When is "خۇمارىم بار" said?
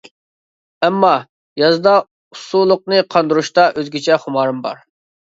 4.25-4.81